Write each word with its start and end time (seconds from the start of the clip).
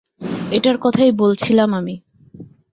এটার 0.51 0.77
কথাই 0.81 1.11
বলছিলাম 1.13 1.69
আমি। 1.73 1.95